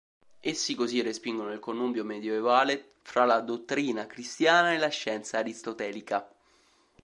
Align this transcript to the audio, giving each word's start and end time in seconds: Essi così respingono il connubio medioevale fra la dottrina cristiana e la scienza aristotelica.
Essi 0.39 0.73
così 0.73 0.99
respingono 1.03 1.51
il 1.53 1.59
connubio 1.59 2.03
medioevale 2.03 2.93
fra 3.03 3.23
la 3.25 3.39
dottrina 3.39 4.07
cristiana 4.07 4.73
e 4.73 4.79
la 4.79 4.87
scienza 4.87 5.37
aristotelica. 5.37 6.27